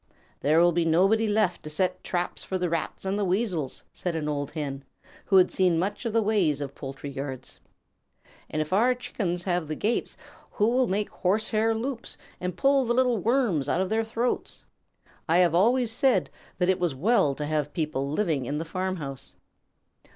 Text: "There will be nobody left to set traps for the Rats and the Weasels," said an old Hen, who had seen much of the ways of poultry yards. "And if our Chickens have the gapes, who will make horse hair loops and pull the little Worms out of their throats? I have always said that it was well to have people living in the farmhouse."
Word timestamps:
"There 0.39 0.59
will 0.59 0.71
be 0.71 0.83
nobody 0.83 1.27
left 1.27 1.61
to 1.61 1.69
set 1.69 2.03
traps 2.03 2.43
for 2.43 2.57
the 2.57 2.69
Rats 2.71 3.05
and 3.05 3.19
the 3.19 3.23
Weasels," 3.23 3.83
said 3.93 4.15
an 4.15 4.27
old 4.27 4.49
Hen, 4.49 4.83
who 5.25 5.35
had 5.37 5.51
seen 5.51 5.77
much 5.77 6.05
of 6.05 6.13
the 6.13 6.23
ways 6.23 6.59
of 6.59 6.73
poultry 6.73 7.11
yards. 7.11 7.59
"And 8.49 8.63
if 8.63 8.73
our 8.73 8.95
Chickens 8.95 9.43
have 9.43 9.67
the 9.67 9.75
gapes, 9.75 10.17
who 10.53 10.69
will 10.69 10.87
make 10.87 11.11
horse 11.11 11.49
hair 11.49 11.75
loops 11.75 12.17
and 12.39 12.57
pull 12.57 12.83
the 12.83 12.95
little 12.95 13.19
Worms 13.19 13.69
out 13.69 13.79
of 13.79 13.89
their 13.89 14.03
throats? 14.03 14.63
I 15.29 15.37
have 15.37 15.53
always 15.53 15.91
said 15.91 16.31
that 16.57 16.67
it 16.67 16.79
was 16.79 16.95
well 16.95 17.35
to 17.35 17.45
have 17.45 17.71
people 17.71 18.09
living 18.09 18.47
in 18.47 18.57
the 18.57 18.65
farmhouse." 18.65 19.35